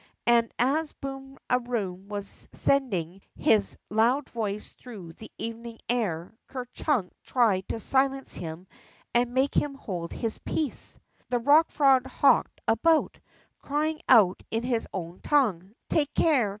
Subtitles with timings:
[0.25, 6.65] And, as Boom a Room was sending his loud voice through the evening air, Ker
[6.73, 8.65] Chunk tried to silence him
[9.13, 10.97] and make him hold his peace.
[11.29, 13.19] The Rock Prog hopped about,
[13.59, 16.49] crying out in his own tongue: Take care!